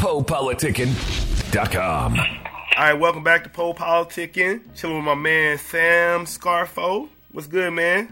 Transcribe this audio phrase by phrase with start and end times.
[0.00, 2.18] PoePoliticking.com.
[2.18, 2.26] All
[2.78, 4.62] right, welcome back to Poe Politicking.
[4.74, 7.06] Chilling with my man Sam Scarfo.
[7.32, 8.10] What's good, man?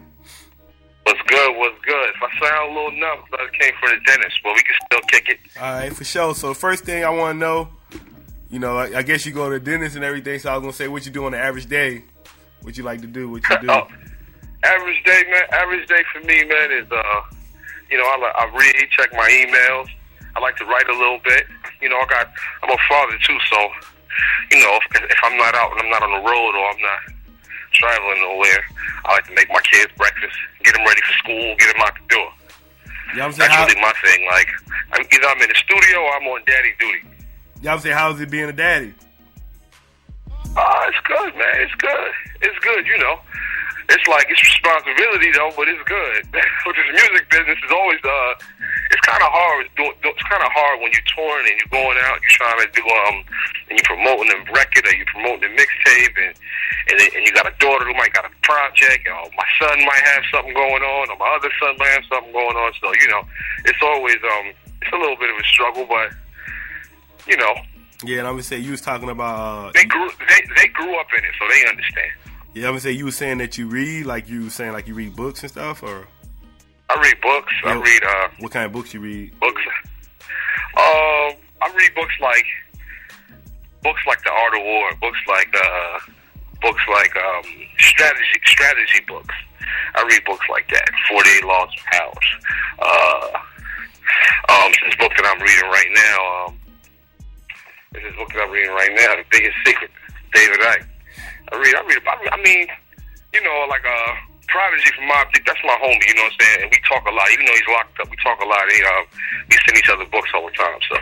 [1.01, 1.57] What's good?
[1.57, 2.09] What's good?
[2.09, 4.75] If I sound a little numb, but I came from the dentist, but we can
[4.85, 5.39] still kick it.
[5.59, 6.35] All right, for sure.
[6.35, 7.69] So, first thing I want to know,
[8.51, 10.37] you know, I, I guess you go to the dentist and everything.
[10.37, 12.03] So I was gonna say, what you do on the average day?
[12.61, 13.31] What you like to do?
[13.31, 13.71] What you do?
[13.71, 13.87] oh,
[14.63, 15.41] average day, man.
[15.53, 17.21] Average day for me, man, is uh,
[17.89, 19.87] you know, I, li- I read, check my emails.
[20.35, 21.47] I like to write a little bit.
[21.81, 22.27] You know, I got.
[22.63, 23.57] I'm a father too, so
[24.51, 26.81] you know, if, if I'm not out and I'm not on the road or I'm
[26.81, 26.99] not
[27.73, 28.63] traveling nowhere,
[29.05, 31.93] I like to make my kids breakfast, get them ready for school, get them out
[31.95, 32.31] the door.
[33.15, 34.25] Yeah, I'm saying, That's how, really my thing.
[34.29, 34.49] Like,
[34.93, 37.01] I'm, either I'm in the studio or I'm on daddy duty.
[37.61, 38.93] yeah, I'm saying, how's it being a daddy?
[40.57, 41.61] Ah, it's good, man.
[41.61, 42.11] It's good.
[42.41, 43.19] It's good, you know.
[43.89, 46.21] It's like it's responsibility though, but it's good.
[46.65, 48.33] With this music business, is always uh,
[48.93, 49.65] it's kind of hard.
[49.65, 52.37] It's, do- do- it's kind of hard when you're touring and you're going out, you're
[52.37, 53.25] trying to do um,
[53.69, 56.33] and you're promoting the record or you're promoting the mixtape, and
[56.93, 60.05] and, and you got a daughter who might got a project, or my son might
[60.13, 62.69] have something going on, or my other son might have something going on.
[62.77, 63.25] So you know,
[63.65, 64.53] it's always um,
[64.85, 66.13] it's a little bit of a struggle, but
[67.25, 67.53] you know,
[68.05, 69.33] Yeah, and I'm gonna say you was talking about.
[69.33, 72.13] Uh, they grew they they grew up in it, so they understand.
[72.53, 74.87] Yeah, I'm gonna say you was saying that you read, like you was saying, like
[74.87, 76.07] you read books and stuff, or
[76.89, 77.53] I read books.
[77.65, 79.39] I read uh, what kind of books you read?
[79.39, 79.61] books.
[80.77, 82.45] Um, I read books like
[83.83, 85.99] books like The Art of War, books like uh,
[86.61, 87.43] books like um,
[87.77, 89.35] strategy strategy books.
[89.95, 90.89] I read books like that.
[91.09, 92.29] Forty Eight Laws of Powers.
[92.79, 93.39] Uh,
[94.49, 96.47] um, this book that I'm reading right now.
[96.47, 96.59] Um,
[97.93, 99.15] this is book that I'm reading right now.
[99.15, 99.91] The Biggest Secret.
[100.33, 100.85] David Icke.
[101.51, 101.75] I read.
[101.75, 102.17] I read about.
[102.31, 102.67] I mean,
[103.33, 104.13] you know, like uh,
[104.47, 105.45] Prodigy from Deep.
[105.45, 106.01] That's my homie.
[106.07, 106.59] You know what I'm saying?
[106.63, 107.31] And we talk a lot.
[107.31, 108.63] Even though he's locked up, we talk a lot.
[108.71, 109.03] He, uh,
[109.49, 110.79] we send each other books all the time.
[110.89, 110.97] So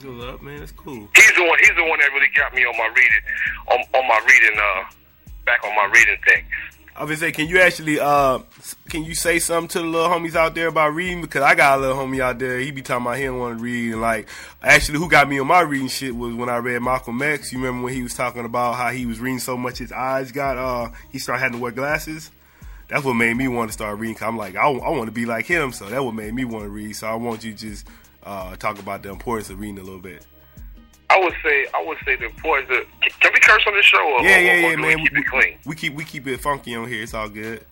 [0.00, 0.58] Good up, man.
[0.58, 1.08] That's cool.
[1.14, 1.58] he's the one.
[1.60, 3.24] He's the one that really got me on my reading.
[3.70, 4.56] On, on my reading.
[4.58, 4.82] Uh,
[5.44, 6.44] back on my reading thing.
[6.94, 8.40] I was say, can you actually, uh,
[8.90, 11.22] can you say something to the little homies out there about reading?
[11.22, 12.58] Because I got a little homie out there.
[12.58, 14.28] He be talking about don't want to read, and like,
[14.62, 17.50] actually, who got me on my reading shit was when I read Malcolm X.
[17.50, 20.32] You remember when he was talking about how he was reading so much his eyes
[20.32, 22.30] got, uh, he started having to wear glasses.
[22.88, 24.16] That's what made me want to start reading.
[24.16, 26.44] Cause I'm like, I, I want to be like him, so that what made me
[26.44, 26.94] want to read.
[26.94, 27.88] So I want you to just
[28.22, 30.26] uh, talk about the importance of reading a little bit.
[31.12, 31.66] I would say.
[31.74, 32.70] I would say the importance.
[32.70, 34.00] Of, can, can we curse on the show?
[34.00, 35.02] Or, Yeah, yeah, yeah, man.
[35.02, 35.58] We keep it clean.
[35.66, 37.02] we keep we keep it funky on here.
[37.02, 37.64] It's all good.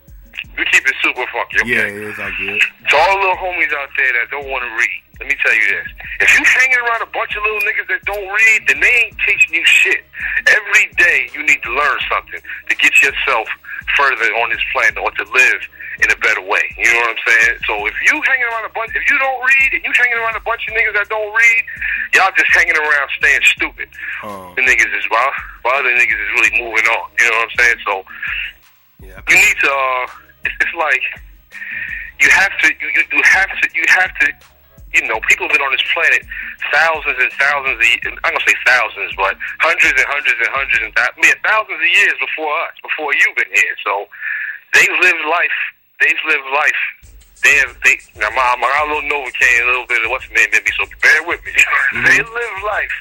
[0.56, 1.60] We keep it super funky.
[1.60, 1.68] Okay?
[1.68, 2.60] Yeah, yeah, it's all good.
[2.60, 5.52] To all the little homies out there that don't want to read, let me tell
[5.52, 5.88] you this.
[6.20, 9.16] If you hanging around a bunch of little niggas that don't read, then they ain't
[9.26, 10.04] teaching you shit.
[10.46, 13.48] Every day you need to learn something to get yourself
[13.96, 15.60] further on this planet or to live
[16.02, 16.64] in a better way.
[16.78, 17.56] You know what I'm saying?
[17.66, 20.36] So if you hanging around a bunch, if you don't read and you hanging around
[20.36, 21.62] a bunch of niggas that don't read,
[22.14, 23.88] y'all just hanging around staying stupid.
[24.24, 27.06] Um, The niggas is while, while other niggas is really moving on.
[27.18, 27.78] You know what I'm saying?
[27.84, 27.94] So
[29.00, 29.70] yeah, you need to.
[29.72, 30.06] Uh,
[30.44, 31.02] it's, it's like
[32.20, 32.66] you have to.
[32.80, 33.66] You, you, you have to.
[33.74, 34.26] You have to.
[34.90, 36.26] You know, people have been on this planet
[36.74, 37.86] thousands and thousands of.
[38.26, 41.78] I'm gonna say thousands, but hundreds and hundreds and hundreds and thou- I mean, thousands
[41.78, 43.74] of years before us, before you've been here.
[43.86, 44.08] So
[44.74, 45.58] they've lived life.
[46.00, 46.82] They've lived life.
[47.42, 47.76] They have.
[47.84, 50.48] They now, my my got a little Novocaine, a little bit of what's the name
[50.52, 50.72] in me.
[50.76, 51.52] So bear with me.
[52.04, 52.96] they live life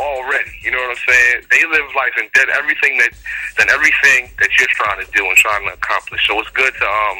[0.00, 0.52] already.
[0.64, 1.36] You know what I'm saying?
[1.52, 3.12] They live life and did everything that
[3.56, 6.26] done everything that you're trying to do and trying to accomplish.
[6.26, 7.18] So it's good to um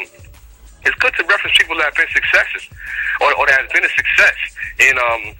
[0.84, 2.64] it's good to reference people that have been successes
[3.20, 4.38] or, or that has been a success
[4.80, 5.36] in um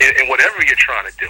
[0.00, 1.28] in, in whatever you're trying to do.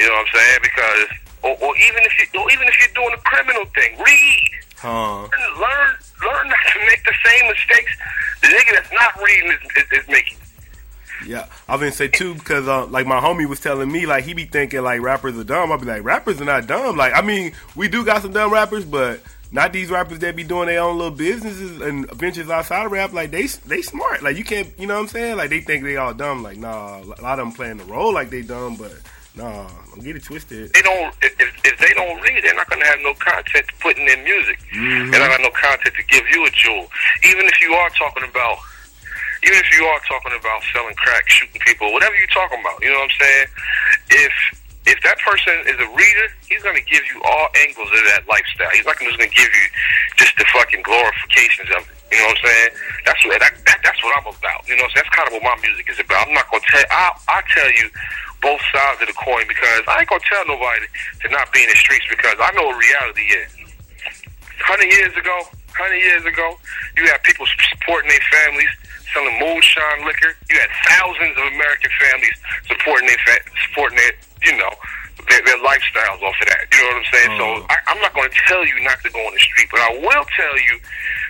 [0.00, 0.60] You know what I'm saying?
[0.64, 1.08] Because
[1.44, 4.50] or, or even if you or even if you're doing a criminal thing, read.
[4.80, 5.28] huh?
[5.28, 5.90] Learn learn
[6.22, 7.92] not to make the same mistakes
[8.42, 10.38] the nigga that's not reading is, is, is making.
[11.26, 14.34] Yeah, I've been say too because uh, like my homie was telling me like he
[14.34, 15.72] be thinking like rappers are dumb.
[15.72, 16.96] I'll be like rappers are not dumb.
[16.96, 19.20] Like I mean we do got some dumb rappers, but
[19.50, 23.12] not these rappers that be doing their own little businesses and ventures outside of rap.
[23.12, 24.22] Like they they smart.
[24.22, 25.36] Like you can't you know what I'm saying?
[25.36, 26.42] Like they think they all dumb.
[26.42, 28.92] Like nah, a lot of them playing the role like they dumb, but
[29.34, 30.72] nah, don't get it twisted.
[30.72, 33.96] they don't if, if they don't read, they're not gonna have no content to put
[33.96, 34.58] in their music.
[34.72, 36.86] Gonna have no content to give you a jewel.
[37.26, 38.58] Even if you are talking about
[39.44, 42.90] even if you are talking about selling crack, shooting people, whatever you're talking about, you
[42.90, 43.46] know what I'm saying?
[44.10, 44.34] If
[44.88, 48.72] if that person is a reader, he's gonna give you all angles of that lifestyle.
[48.72, 49.66] He's not just gonna give you
[50.16, 51.94] just the fucking glorifications of it.
[52.08, 52.70] You know what I'm saying?
[53.04, 54.64] That's what that, that, that's what I'm about.
[54.64, 56.26] You know, so that's kind of what my music is about.
[56.26, 57.86] I'm not gonna tell I I tell you
[58.40, 60.88] both sides of the coin because I ain't gonna tell nobody
[61.22, 63.67] to not be in the streets because I know what reality is.
[64.60, 65.36] Hundred years ago,
[65.76, 66.58] hundred years ago,
[66.96, 68.68] you had people supporting their families,
[69.14, 70.34] selling moonshine liquor.
[70.50, 72.36] You had thousands of American families
[72.68, 74.12] supporting their fa- supporting their
[74.44, 74.70] you know
[75.28, 76.66] their, their lifestyles off of that.
[76.72, 77.32] You know what I'm saying?
[77.38, 77.72] So Uh-huh.
[77.72, 79.90] I, I'm not going to tell you not to go on the street, but I
[79.98, 80.74] will tell you,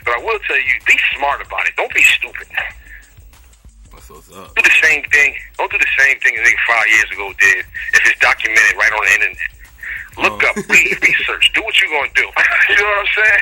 [0.04, 1.74] but I will tell you, be smart about it.
[1.76, 2.46] Don't be stupid.
[3.92, 4.54] That's what's up.
[4.54, 5.34] Do the same thing.
[5.58, 7.64] Don't do the same thing a nigga five years ago did.
[7.94, 9.36] If it's documented right on the internet,
[10.18, 12.22] look up, read, research, do what you're gonna do.
[12.68, 13.40] you know what I'm saying?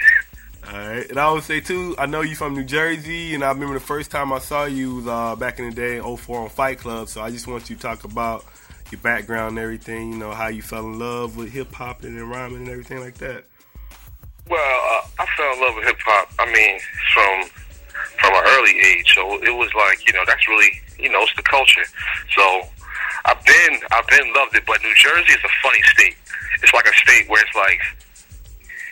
[0.69, 1.95] All right, and I would say too.
[1.99, 4.97] I know you from New Jersey, and I remember the first time I saw you
[4.97, 7.09] was uh, back in the day in 04 on Fight Club.
[7.09, 8.45] So I just want you to talk about
[8.91, 10.13] your background and everything.
[10.13, 13.15] You know how you fell in love with hip hop and rhyming and everything like
[13.19, 13.45] that.
[14.49, 16.33] Well, uh, I fell in love with hip hop.
[16.39, 16.81] I mean,
[17.15, 17.51] from
[18.19, 21.35] from an early age, so it was like you know that's really you know it's
[21.37, 21.85] the culture.
[22.35, 22.63] So
[23.25, 26.17] I've been I've been loved it, but New Jersey is a funny state.
[26.67, 27.79] It's like a state where it's like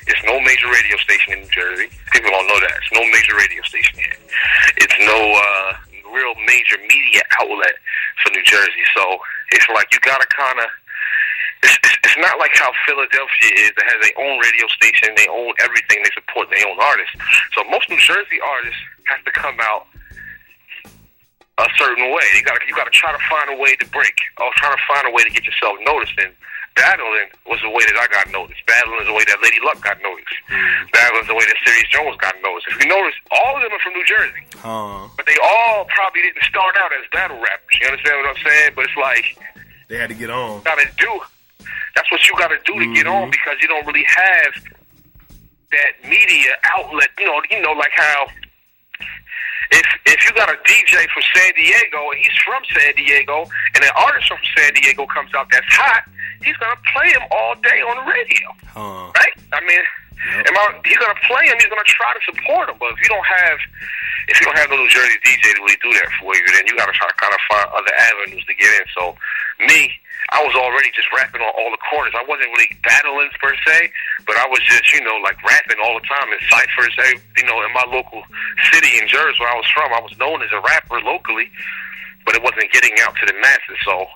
[0.07, 1.91] it's no major radio station in New Jersey.
[2.15, 2.71] People don't know that.
[2.79, 4.15] It's no major radio station here.
[4.79, 5.75] It's no uh,
[6.15, 7.75] real major media outlet
[8.23, 8.87] for New Jersey.
[8.95, 9.19] So
[9.51, 10.71] it's like you gotta kind of
[11.67, 15.27] it's, it's, it's not like how Philadelphia is that has their own radio station, they
[15.27, 17.19] own everything, they support their own artists.
[17.59, 18.79] So most New Jersey artists
[19.11, 19.91] have to come out
[21.59, 22.27] a certain way.
[22.35, 24.71] You got to you got to try to find a way to break, or try
[24.75, 26.15] to find a way to get yourself noticed.
[26.19, 26.33] And
[26.75, 28.59] battling was the way that I got noticed.
[28.67, 30.35] Battling is the way that Lady Luck got noticed.
[30.91, 32.67] Battling is the way that Serius Jones got noticed.
[32.75, 36.23] If you notice, all of them are from New Jersey, Uh, but they all probably
[36.27, 37.75] didn't start out as battle rappers.
[37.79, 38.71] You understand what I'm saying?
[38.75, 39.27] But it's like
[39.87, 40.63] they had to get on.
[40.67, 41.13] gotta do.
[41.95, 44.53] That's what you gotta do to get on because you don't really have
[45.71, 47.11] that media outlet.
[47.19, 48.27] You know, you know, like how
[49.75, 53.45] if if you got a DJ from San Diego and he's from San Diego
[53.75, 56.05] and an artist from San Diego comes out that's hot,
[56.43, 59.35] he's gonna play him all day on the radio, Uh, right?
[59.53, 59.83] I mean,
[60.47, 61.57] am I, he's gonna play him.
[61.59, 62.77] He's gonna try to support him.
[62.79, 63.59] But if you don't have
[64.29, 66.65] if you don't have no New Jersey DJ to really do that for you, then
[66.67, 68.87] you gotta try to kind of find other avenues to get in.
[68.97, 69.17] So
[69.61, 69.93] me,
[70.33, 72.17] I was already just rapping on all the corners.
[72.17, 73.93] I wasn't really battling per se,
[74.25, 76.97] but I was just, you know, like rapping all the time in ciphers.
[77.37, 78.25] You know, in my local
[78.73, 81.53] city in Jersey where I was from, I was known as a rapper locally,
[82.25, 83.79] but it wasn't getting out to the masses.
[83.85, 84.09] So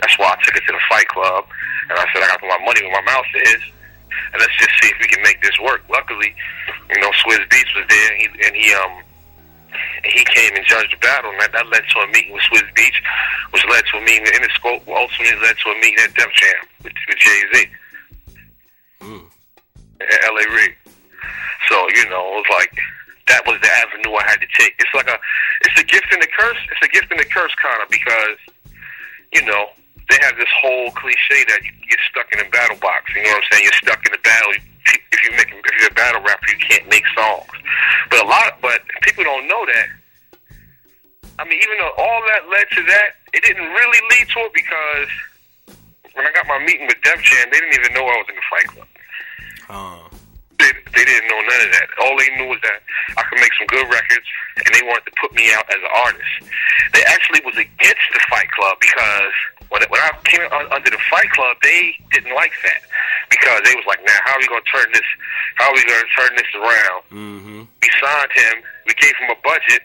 [0.00, 1.44] that's why I took it to the Fight Club,
[1.92, 3.62] and I said I got to put my money where my mouth is,
[4.32, 5.84] and let's just see if we can make this work.
[5.92, 6.32] Luckily,
[6.88, 9.03] you know, Swizz Beatz was there, and he, and he um
[10.02, 12.42] and he came and judged the battle, and that, that led to a meeting with
[12.50, 12.98] Swizz Beatz,
[13.50, 16.60] which led to a meeting in Interscope, ultimately led to a meeting at Def Jam
[16.82, 17.66] with, with Jay Z
[19.00, 19.24] mm,
[20.00, 20.44] L.A.
[20.54, 20.74] Reid.
[21.68, 22.72] So you know, it was like
[23.26, 24.74] that was the avenue I had to take.
[24.78, 25.16] It's like a,
[25.64, 26.60] it's a gift and a curse.
[26.70, 28.38] It's a gift and a curse kind of because,
[29.32, 29.72] you know,
[30.10, 33.08] they have this whole cliche that you get stuck in a battle box.
[33.16, 33.64] You know what I'm saying?
[33.64, 34.52] You're stuck in a battle.
[34.86, 37.48] If you make, if you're a battle rapper, you can't make songs.
[38.10, 39.88] But a lot, but people don't know that.
[41.38, 44.52] I mean, even though all that led to that, it didn't really lead to it
[44.54, 45.08] because
[46.14, 48.36] when I got my meeting with Def Jam, they didn't even know I was in
[48.36, 48.86] the Fight Club
[49.68, 50.08] uh,
[50.58, 51.88] they, they didn't know none of that.
[52.02, 52.80] All they knew was that
[53.16, 54.26] I could make some good records,
[54.64, 56.34] and they wanted to put me out as an artist.
[56.92, 59.34] They actually was against the Fight Club because
[59.74, 62.86] when, when I came un, under the Fight Club, they didn't like that
[63.26, 65.08] because they was like, "Now, how are we gonna turn this?
[65.58, 67.60] How are we gonna turn this around?" mm-hmm.
[67.66, 68.62] We signed him.
[68.86, 69.82] We gave him a budget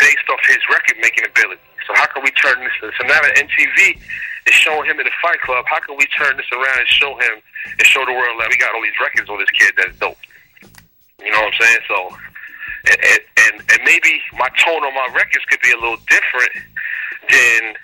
[0.00, 1.60] based off his record making ability.
[1.84, 2.72] So how can we turn this?
[2.80, 4.00] So now that MTV
[4.48, 7.12] is showing him in the Fight Club, how can we turn this around and show
[7.20, 7.44] him
[7.78, 10.16] and show the world that we got all these records on this kid that's dope?
[11.20, 11.82] You know what I'm saying?
[11.84, 11.98] So,
[12.88, 16.54] and and, and maybe my tone on my records could be a little different
[17.28, 17.76] than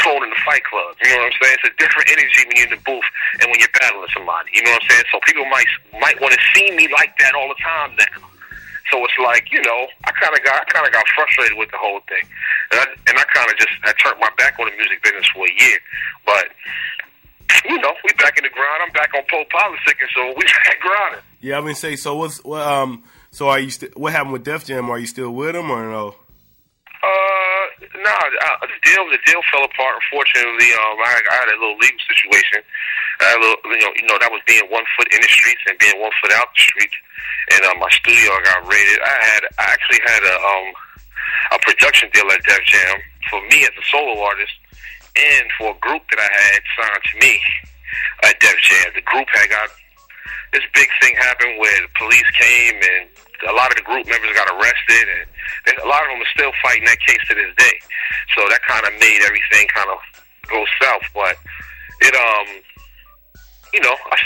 [0.00, 0.94] tone in the Fight Club.
[1.02, 1.56] You know what I'm saying?
[1.62, 3.08] It's a different energy when you're in the booth
[3.42, 4.50] and when you're battling somebody.
[4.54, 5.06] You know what I'm saying?
[5.10, 8.26] So people might might want to see me like that all the time now.
[8.90, 11.70] So it's like you know, I kind of got I kind of got frustrated with
[11.70, 12.24] the whole thing,
[12.72, 15.28] and I, and I kind of just I turned my back on the music business
[15.34, 15.78] for a year.
[16.24, 16.48] But
[17.68, 18.80] you know, we back in the grind.
[18.86, 21.24] I'm back on Poe politicking, so we back grinding.
[21.40, 22.16] Yeah, I mean, say so.
[22.16, 22.62] What's what?
[22.62, 23.70] Um, so are you?
[23.70, 24.90] St- what happened with Def Jam?
[24.90, 26.14] Are you still with them or no?
[27.78, 30.02] Uh, nah, uh, the deal the deal fell apart.
[30.02, 32.62] Unfortunately, um, I, I had a little legal situation.
[33.20, 35.30] I had a little, you know, you know, that was being one foot in the
[35.30, 36.94] streets and being one foot out the streets.
[37.54, 38.98] And um, my studio got raided.
[39.02, 40.68] I had, I actually had a um,
[41.52, 42.96] a production deal at Def Jam
[43.30, 44.52] for me as a solo artist,
[45.16, 47.40] and for a group that I had signed to me
[48.24, 48.86] at Def Jam.
[48.94, 49.70] The group had got
[50.52, 53.08] this big thing happened where the police came and
[53.48, 56.52] a lot of the group members got arrested and a lot of them are still
[56.62, 57.76] fighting that case to this day.
[58.34, 59.98] So that kind of made everything kind of
[60.48, 61.06] go south.
[61.14, 61.36] But
[62.00, 62.48] it, um,
[63.74, 64.16] you know, I,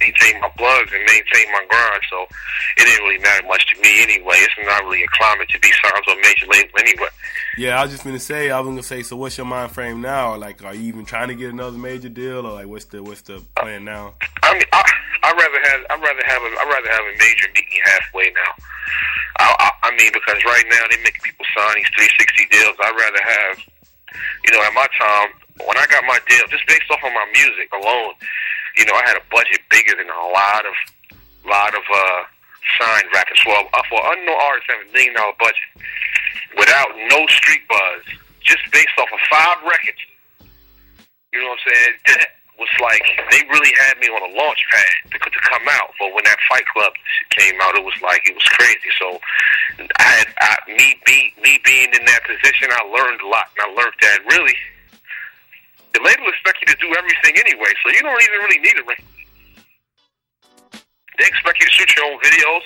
[0.00, 2.02] maintain my plugs and maintain my grind.
[2.10, 2.26] So
[2.78, 4.36] it didn't really matter much to me anyway.
[4.38, 7.08] It's not really a climate to be signed a major label anyway.
[7.56, 8.50] Yeah, I was just gonna say.
[8.50, 9.02] I was gonna say.
[9.02, 10.36] So, what's your mind frame now?
[10.36, 13.22] Like, are you even trying to get another major deal, or like, what's the what's
[13.22, 14.14] the plan now?
[16.08, 18.52] Rather have a I rather have a major meet me halfway now.
[19.44, 22.72] I, I I mean, because right now they make people sign these 360 deals.
[22.80, 23.56] I'd rather have,
[24.48, 25.36] you know, at my time
[25.68, 28.16] when I got my deal, just based off of my music alone,
[28.80, 30.76] you know, I had a budget bigger than a lot of
[31.44, 32.20] lot of uh
[32.80, 33.44] signed rappers.
[33.44, 35.68] Well, uh, for unknown artists, have a million dollar budget
[36.56, 38.00] without no street buzz,
[38.40, 40.00] just based off of five records.
[41.36, 42.24] You know what I'm saying?
[42.58, 45.94] Was like they really had me on a launch pad to, to come out.
[45.98, 46.90] But when that Fight Club
[47.30, 48.90] came out, it was like it was crazy.
[48.98, 49.20] So
[50.02, 53.68] I I, me be me being in that position, I learned a lot, and I
[53.78, 54.58] learned that really
[55.94, 58.84] the label expect you to do everything anyway, so you don't even really need a
[58.84, 59.04] ring.
[61.18, 62.62] They expect you to shoot your own videos.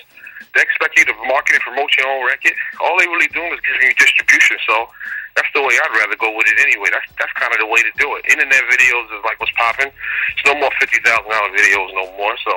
[0.53, 2.53] They expect you to market and promote your own record.
[2.81, 4.57] All they really doing is giving you distribution.
[4.69, 4.89] So
[5.35, 6.89] that's the way I'd rather go with it anyway.
[6.91, 8.25] That's that's kind of the way to do it.
[8.29, 9.87] Internet videos is like what's popping.
[9.89, 12.35] It's no more fifty thousand dollar videos no more.
[12.45, 12.55] So.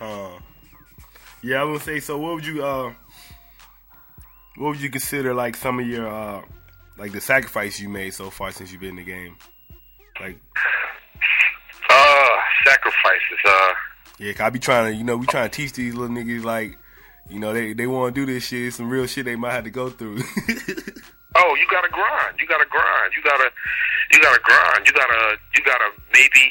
[0.00, 0.38] Uh,
[1.42, 2.00] yeah, I would say.
[2.00, 2.92] So, what would you uh,
[4.56, 6.42] what would you consider like some of your uh,
[6.96, 9.36] like the sacrifice you made so far since you've been in the game?
[10.20, 10.38] Like,
[11.90, 12.28] uh,
[12.64, 13.38] sacrifices.
[13.44, 13.72] Uh,
[14.18, 16.78] yeah, I be trying to, you know, we trying to teach these little niggas like,
[17.28, 19.64] you know, they they want to do this shit, some real shit they might have
[19.64, 20.22] to go through.
[21.36, 22.38] oh, you gotta grind.
[22.38, 23.10] You gotta grind.
[23.16, 23.50] You gotta,
[24.12, 24.86] you gotta grind.
[24.86, 26.44] You gotta, you gotta maybe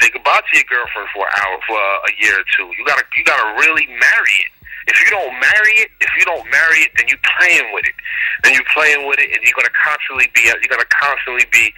[0.00, 2.68] say goodbye to your girlfriend for an hour, for a year or two.
[2.76, 4.52] You gotta, you gotta really marry it.
[4.88, 7.96] If you don't marry it, if you don't marry it, then you're playing with it.
[8.44, 11.72] Then you're playing with it, and you're gonna constantly be, you're gonna constantly be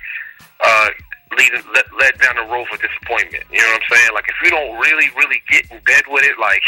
[0.63, 0.91] uh,
[1.35, 3.43] leading led, led down the road for disappointment.
[3.51, 4.11] You know what I'm saying?
[4.15, 6.63] Like if you don't really, really get in bed with it, like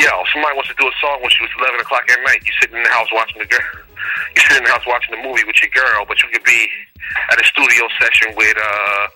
[0.00, 2.40] yo, somebody wants to do a song when she was 11 o'clock at night.
[2.44, 3.89] You sitting in the house watching the girl.
[4.36, 6.68] You sit in the house watching the movie with your girl, but you could be
[7.30, 9.08] at a studio session with uh.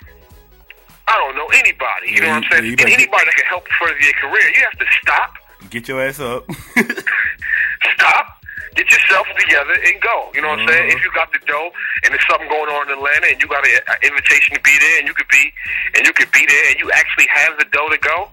[1.07, 2.17] I don't know anybody.
[2.17, 2.65] You know what I'm saying?
[2.65, 4.49] Yeah, anybody that can help further your career.
[4.57, 5.35] You have to stop.
[5.69, 6.49] Get your ass up.
[7.95, 8.41] stop
[8.75, 10.31] get yourself together and go.
[10.35, 10.91] You know what I'm saying?
[10.91, 11.71] If you got the dough
[12.03, 14.99] and there's something going on in Atlanta and you got an invitation to be there
[14.99, 15.53] and you could be
[15.95, 18.31] and you could be there and you actually have the dough to go,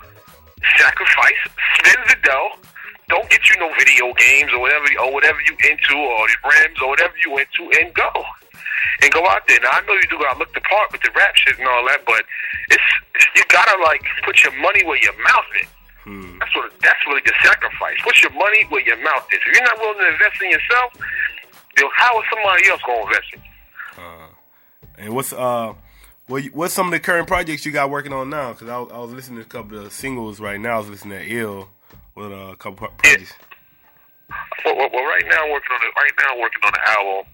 [0.78, 1.42] sacrifice,
[1.78, 2.50] spend the dough.
[3.12, 6.80] Don't get you no video games or whatever or whatever you into or your rims
[6.80, 8.08] or whatever you into and go.
[9.04, 9.60] And go out there.
[9.60, 11.84] Now I know you do gotta look the part with the rap shit and all
[11.92, 12.24] that, but
[12.72, 12.88] it's
[13.36, 15.68] you gotta like put your money where your mouth is.
[16.04, 16.40] Hmm.
[16.40, 16.72] That's what.
[16.82, 17.98] That's really the sacrifice.
[18.02, 19.40] Put your money where your mouth is.
[19.46, 20.94] If you're not willing to invest in yourself,
[21.76, 24.04] then how is somebody else going to invest in you?
[24.04, 24.28] Uh,
[24.98, 25.74] and what's uh,
[26.28, 28.54] what what's some of the current projects you got working on now?
[28.54, 30.76] Because I, I, was listening to a couple of singles right now.
[30.76, 31.70] I was listening to Ill
[32.16, 33.34] with uh, a couple projects.
[34.64, 35.94] Well, well, well, right now I'm working on it.
[35.96, 37.28] Right now I'm working on the album.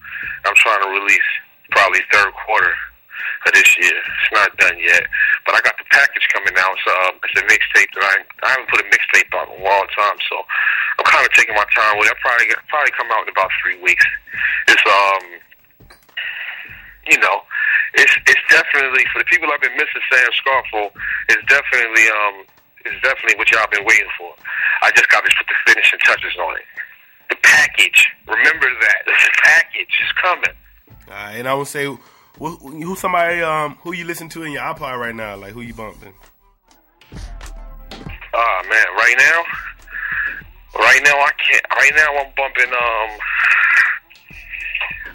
[0.46, 1.30] I'm trying to release
[1.70, 2.74] probably third quarter
[3.46, 3.94] of this year.
[3.94, 5.04] It's not done yet,
[5.46, 6.76] but I got the package coming out.
[6.82, 9.64] So um, it's a mixtape that I I haven't put a mixtape out in a
[9.64, 10.18] long time.
[10.26, 10.42] So
[10.98, 12.14] I'm kind of taking my time with it.
[12.14, 14.06] I'll probably probably come out in about three weeks.
[14.66, 15.22] It's um,
[17.06, 17.42] you know,
[17.94, 20.02] it's it's definitely for the people I've been missing.
[20.10, 20.90] Sam Scarfo
[21.30, 22.36] It's definitely um,
[22.84, 24.32] it's definitely what y'all been waiting for.
[24.82, 26.64] I just got to put the finishing touches on it.
[27.30, 28.08] The package.
[28.26, 29.02] Remember that.
[29.06, 30.54] The package is coming.
[31.08, 34.62] Uh, and I would say who, who somebody um who you listen to in your
[34.62, 35.36] iPod right now?
[35.36, 36.14] Like who you bumping?
[38.34, 39.42] Oh man, right now,
[40.78, 41.64] right now I can't.
[41.70, 42.72] Right now I'm bumping.
[42.72, 43.18] Um,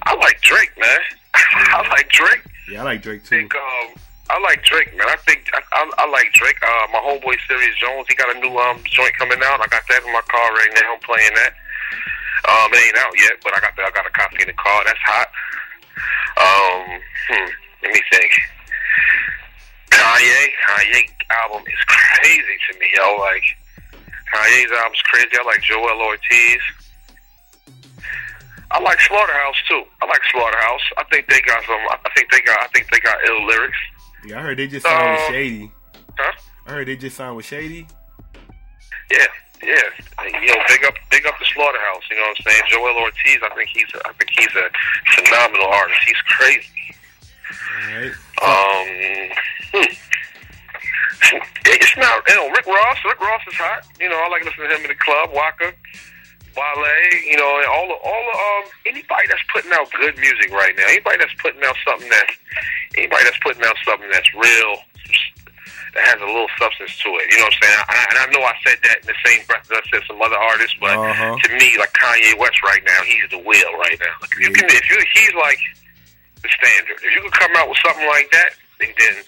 [0.03, 1.00] I like Drake, man.
[1.36, 2.41] I like Drake.
[2.70, 3.36] Yeah, I like Drake too.
[3.36, 3.93] I think, um,
[4.29, 5.07] I like Drake, man.
[5.09, 6.57] I think I, I, I like Drake.
[6.63, 9.59] Uh, my homeboy Serius Jones, he got a new um joint coming out.
[9.59, 10.95] I got that in my car right now.
[10.95, 11.53] I'm playing that.
[12.43, 14.59] Um, it ain't out yet, but I got the, I got a copy in the
[14.59, 14.83] car.
[14.85, 15.29] That's hot.
[16.39, 16.99] Um,
[17.29, 17.49] hmm,
[17.83, 18.31] let me think.
[19.91, 21.03] Kanye, Kanye
[21.43, 23.15] album is crazy to me, yo.
[23.19, 23.43] Like
[24.33, 25.35] Kanye's album's crazy.
[25.39, 26.63] I like Joell Ortiz.
[28.71, 29.83] I like Slaughterhouse too.
[30.01, 30.85] I like Slaughterhouse.
[30.97, 31.83] I think they got some.
[31.91, 32.57] I think they got.
[32.59, 33.77] I think they got ill lyrics.
[34.25, 35.71] Yeah, I heard they just signed um, with Shady.
[36.17, 36.31] Huh?
[36.67, 37.87] I heard they just signed with Shady.
[39.11, 39.25] Yeah,
[39.61, 39.81] yeah,
[40.25, 42.03] you know, big up, big up the slaughterhouse.
[42.09, 42.63] You know what I'm saying?
[42.71, 44.69] Joell Ortiz, I think he's, a, I think he's a
[45.15, 45.99] phenomenal artist.
[46.05, 46.69] He's crazy.
[47.87, 48.11] Right.
[48.41, 48.87] Um,
[49.73, 49.93] hmm.
[51.65, 52.97] it's not, you know, Rick Ross.
[53.05, 53.85] Rick Ross is hot.
[53.99, 55.29] You know, I like listening to him in the club.
[55.33, 55.73] Waka,
[56.55, 56.93] Wale.
[57.29, 60.74] You know, and all, the, all, the, um, anybody that's putting out good music right
[60.77, 60.86] now.
[60.88, 62.36] Anybody that's putting out something that's,
[62.98, 64.77] anybody that's putting out something that's real
[65.93, 67.29] that has a little substance to it.
[67.29, 67.79] You know what I'm saying?
[67.86, 70.17] I, and I know I said that in the same breath that I said some
[70.25, 71.38] other artists, but Uh-huh.
[71.38, 74.10] to me, like Kanye West right now, he's the wheel right now.
[74.17, 75.62] Like, if you can, if you, he's like
[76.41, 76.98] the standard.
[76.98, 79.22] If you can come out with something like that, then, then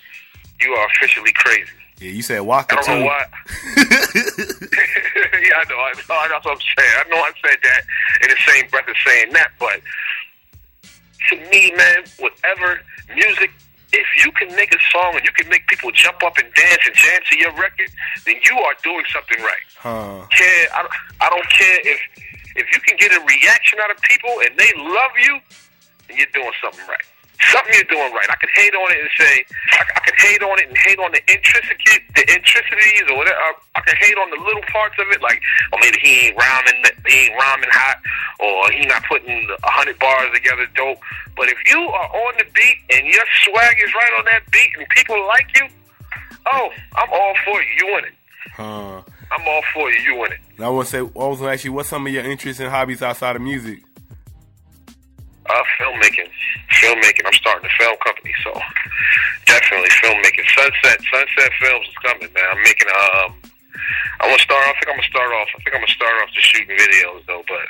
[0.60, 1.70] you are officially crazy.
[2.02, 3.00] Yeah, you said Waka I don't too.
[3.00, 3.24] know why.
[5.46, 6.34] yeah, I know, I know.
[6.34, 6.96] That's what I'm saying.
[6.98, 7.82] I know I said that
[8.24, 9.80] in the same breath as saying that, but
[11.30, 12.80] to me, man, whatever
[13.16, 13.52] music,
[13.94, 16.82] if you can make a song and you can make people jump up and dance
[16.86, 17.90] and jam to your record,
[18.26, 19.66] then you are doing something right.
[19.78, 20.26] Huh.
[20.32, 22.00] Care, I, don't- I don't care if
[22.58, 25.40] if you can get a reaction out of people and they love you,
[26.08, 27.04] then you're doing something right.
[27.52, 28.30] Something you're doing right.
[28.30, 29.34] I could hate on it and say
[29.76, 33.38] I, I could hate on it and hate on the intricity, the intricacies or whatever.
[33.38, 35.42] I, I could hate on the little parts of it, like,
[35.74, 37.98] or maybe he ain't rhyming, he ain't rhyming hot,
[38.40, 41.00] or he not putting a hundred bars together dope.
[41.36, 44.72] But if you are on the beat and your swag is right on that beat
[44.78, 45.68] and people like you,
[46.52, 47.70] oh, I'm all for you.
[47.80, 48.14] You win it.
[48.54, 49.02] Huh.
[49.32, 50.00] I'm all for you.
[50.00, 50.40] You win it.
[50.60, 52.62] I want to say, I was going to ask you, what's some of your interests
[52.62, 53.84] and hobbies outside of music?
[55.46, 56.30] Uh, filmmaking.
[56.82, 57.26] Filmmaking.
[57.26, 58.50] I'm starting a film company, so
[59.46, 60.46] definitely filmmaking.
[60.58, 62.50] Sunset, Sunset Films is coming, man.
[62.50, 63.32] I'm making um.
[64.22, 64.66] I want to start.
[64.66, 65.50] Off, I think I'm gonna start off.
[65.54, 67.62] I think I'm gonna start off just shooting videos though, but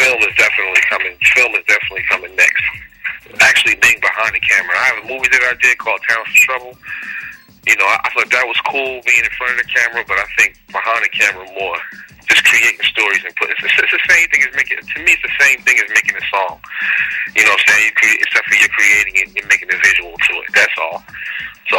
[0.00, 1.12] film is definitely coming.
[1.36, 2.64] Film is definitely coming next.
[3.44, 4.72] Actually, being behind the camera.
[4.72, 6.72] I have a movie that I did called Town for Trouble.
[7.68, 10.16] You know, I, I thought that was cool being in front of the camera, but
[10.16, 11.76] I think behind the camera more.
[12.30, 13.50] Just creating stories and put.
[13.50, 14.78] It's, it's, the same thing as making.
[14.78, 16.62] To me, it's the same thing as making a song.
[17.34, 17.84] You know what I'm saying?
[17.90, 20.48] You create, except for you're creating it, you're making a visual to it.
[20.54, 21.02] That's all.
[21.68, 21.78] So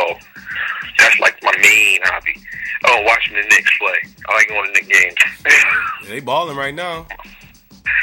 [1.00, 2.36] that's like my main hobby.
[2.84, 4.00] Oh, watching the Knicks play.
[4.28, 5.16] I like going to Knicks games.
[6.10, 7.08] They balling right now.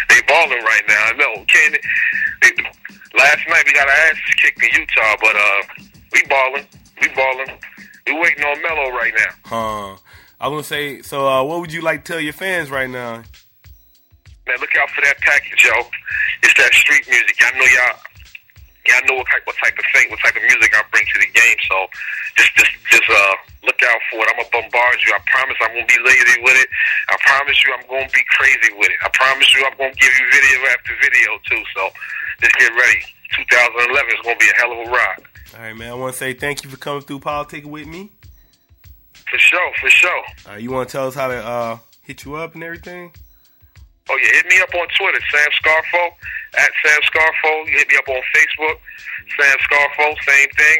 [0.08, 1.02] they balling right now.
[1.04, 1.44] I know.
[1.44, 1.72] Can
[2.40, 2.50] they,
[3.18, 6.66] last night we got our asses kicked in Utah, but uh, we balling.
[7.02, 7.58] We balling.
[8.06, 9.32] We waiting on Melo right now.
[9.44, 9.96] Huh.
[10.40, 12.88] I going to say, so uh, what would you like to tell your fans right
[12.88, 13.22] now?
[14.46, 15.74] Man, look out for that package, yo.
[16.42, 17.34] It's that street music.
[17.40, 17.98] Y'all know y'all.
[18.86, 21.18] Y'all know what type, what type of thing, what type of music I bring to
[21.20, 21.58] the game.
[21.68, 21.76] So
[22.38, 23.34] just, just, just uh,
[23.68, 24.32] look out for it.
[24.32, 25.12] I'm gonna bombard you.
[25.12, 26.68] I promise I'm gonna be lazy with it.
[27.12, 28.98] I promise you I'm gonna be crazy with it.
[29.04, 31.62] I promise you I'm gonna give you video after video too.
[31.76, 31.82] So
[32.40, 33.04] just get ready.
[33.36, 35.22] 2011 is gonna be a hell of a ride.
[35.52, 35.90] All right, man.
[35.90, 38.08] I want to say thank you for coming through politics with me.
[39.30, 40.22] For sure, for sure.
[40.48, 43.12] Uh, you want to tell us how to uh, hit you up and everything?
[44.08, 46.08] Oh yeah, hit me up on Twitter, Sam Scarfo
[46.56, 47.68] at Sam Scarfo.
[47.68, 48.80] You hit me up on Facebook,
[49.36, 50.78] Sam Scarfo, same thing,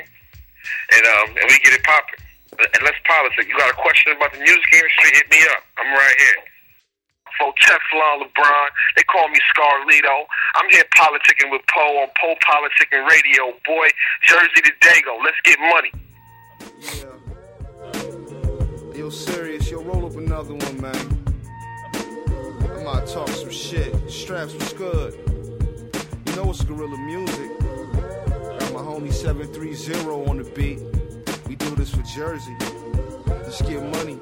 [0.97, 2.25] and um, and we get it popping.
[2.59, 3.47] And let's politic.
[3.47, 5.11] You got a question about the music industry?
[5.13, 5.63] Hit me up.
[5.77, 6.41] I'm right here.
[7.39, 10.25] For Teflon LeBron, they call me Scarlito.
[10.57, 13.53] I'm here politicking with Poe on Poe Politicking Radio.
[13.65, 13.89] Boy,
[14.27, 15.23] Jersey to Dago.
[15.23, 15.93] Let's get money.
[16.81, 17.18] Yeah.
[18.99, 21.25] Yo, serious, yo, roll up another one, man.
[22.81, 23.95] About to talk some shit.
[24.11, 25.15] Straps was good.
[26.27, 27.61] You know it's gorilla music.
[27.61, 30.81] Got my homie 730 on the beat.
[31.47, 32.57] We do this for Jersey.
[33.29, 34.19] Let's get money.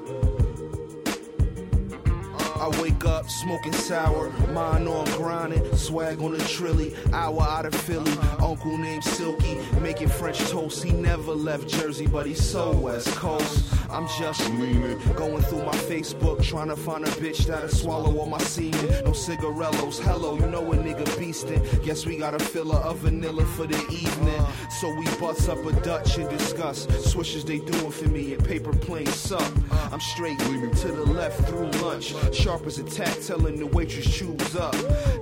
[2.67, 7.73] I wake up smoking sour, mind on grinding, swag on the trilly, hour out of
[7.73, 8.11] Philly.
[8.39, 10.83] Uncle named Silky, making French toast.
[10.83, 13.73] He never left Jersey, but he's so West Coast.
[13.89, 18.25] I'm just leaning, going through my Facebook, trying to find a bitch that'll swallow all
[18.25, 18.85] my semen.
[19.05, 21.85] No cigarellos, hello, you know a nigga beastin'.
[21.85, 24.45] Guess we got a filler of vanilla for the evening.
[24.81, 28.73] So we bust up a Dutch and discuss swishes they doing for me and paper
[28.73, 29.53] planes suck.
[29.91, 34.55] I'm straight to the left through lunch, sharp as a tack, telling the waitress choose
[34.55, 34.73] up.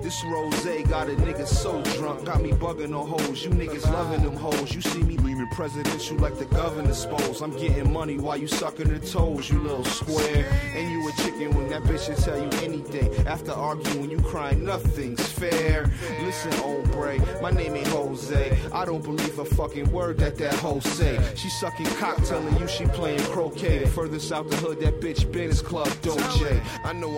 [0.02, 3.44] This rose got a nigga so drunk, got me bugging on hoes.
[3.44, 4.74] You niggas loving them hoes.
[4.74, 7.42] You see me leaning presidential like the governor's spoils.
[7.42, 10.46] I'm getting money while you sucking the toes, you little square.
[10.74, 13.26] And you a chicken when that bitch will tell you anything.
[13.26, 15.90] After arguing, you crying, nothing's fair.
[16.22, 18.58] Listen, ombre, my name ain't Jose.
[18.72, 21.18] I don't believe a fucking word that that hoe say.
[21.34, 23.78] She sucking cock, telling you she playing croquet.
[23.78, 26.62] The furthest out the hood, that bitch been is Club Doje.
[26.84, 27.15] I know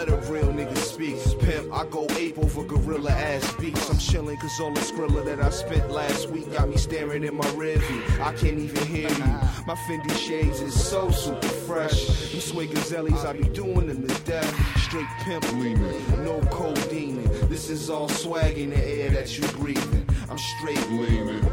[0.00, 1.16] Let a real nigga speak.
[1.40, 3.90] Pimp, I go ape over gorilla ass beats.
[3.90, 7.36] I'm chilling cause all the skrilla that I spent last week got me staring in
[7.36, 8.20] my rearview.
[8.20, 9.24] I can't even hear you.
[9.66, 12.32] My Fendi shades is so super fresh.
[12.32, 14.78] You sway gazellies, I be doing them to death.
[14.78, 17.22] Straight pimp leaning, no codeine.
[17.50, 20.08] This is all swag in the air that you breathing.
[20.30, 21.44] I'm straight leaning.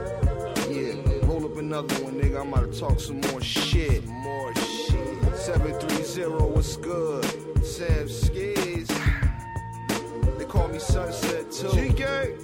[0.69, 2.39] Yeah, roll up another one, nigga.
[2.39, 4.05] I'm about to talk some more shit.
[4.05, 5.35] More shit.
[5.35, 7.46] 730, what's good?
[7.67, 8.87] Sam Skis.
[10.37, 11.69] They call me Sunset too.
[11.73, 12.37] G Gang.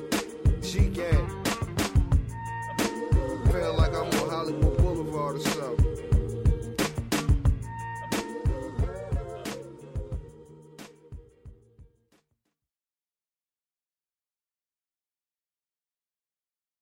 [0.62, 1.43] G Gang.